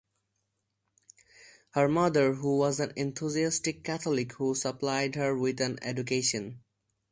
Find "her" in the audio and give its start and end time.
1.75-1.87, 5.13-5.37